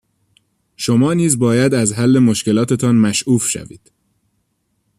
[0.75, 3.91] شما نیز باید از حل مشکلاتتان مشعوف شوید.